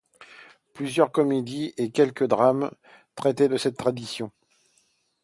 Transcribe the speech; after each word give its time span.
Plusieurs 0.73 1.11
comédies 1.11 1.75
et 1.77 1.91
quelques 1.91 2.25
drames 2.25 2.71
traitent 3.13 3.43
de 3.43 3.57
cette 3.57 3.77
tradition. 3.77 4.31